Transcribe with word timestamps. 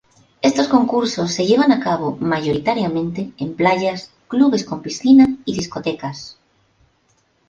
Estos 0.41 0.67
concursos 0.67 1.31
se 1.31 1.45
llevan 1.45 1.71
a 1.71 1.79
cabo 1.79 2.17
mayoritariamente 2.19 3.33
en 3.37 3.53
playas, 3.55 4.11
clubes 4.27 4.65
con 4.65 4.81
piscina 4.81 5.27
y 5.45 5.53
discotecas. 5.53 6.39